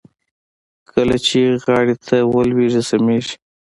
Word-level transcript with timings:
کله 0.91 1.15
چې 1.27 1.39
غاړې 1.63 1.95
ته 2.05 2.15
ولوېږي 2.33 2.81
سميږي. 2.89 3.35